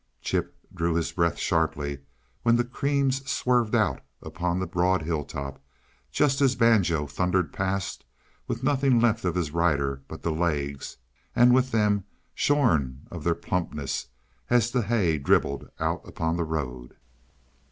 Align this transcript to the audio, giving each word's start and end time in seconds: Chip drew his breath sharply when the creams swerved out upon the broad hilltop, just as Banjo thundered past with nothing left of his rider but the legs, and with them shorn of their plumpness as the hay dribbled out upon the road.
Chip 0.19 0.57
drew 0.73 0.95
his 0.95 1.11
breath 1.11 1.37
sharply 1.37 1.99
when 2.41 2.55
the 2.55 2.63
creams 2.63 3.23
swerved 3.29 3.75
out 3.75 4.01
upon 4.23 4.57
the 4.57 4.65
broad 4.65 5.03
hilltop, 5.03 5.61
just 6.11 6.41
as 6.41 6.55
Banjo 6.55 7.05
thundered 7.05 7.53
past 7.53 8.03
with 8.47 8.63
nothing 8.63 8.99
left 8.99 9.23
of 9.25 9.35
his 9.35 9.51
rider 9.51 10.01
but 10.07 10.23
the 10.23 10.31
legs, 10.31 10.97
and 11.35 11.53
with 11.53 11.69
them 11.71 12.03
shorn 12.33 13.05
of 13.11 13.23
their 13.23 13.35
plumpness 13.35 14.07
as 14.49 14.71
the 14.71 14.81
hay 14.81 15.19
dribbled 15.19 15.69
out 15.79 16.01
upon 16.03 16.35
the 16.35 16.45
road. 16.45 16.95